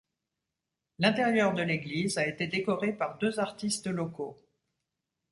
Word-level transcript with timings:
L'intérieur 0.97 1.53
de 1.53 1.61
l'église 1.61 2.17
a 2.17 2.25
été 2.25 2.47
décoré 2.47 2.91
par 2.91 3.19
deux 3.19 3.39
artistes 3.39 3.85
locaux. 3.85 4.35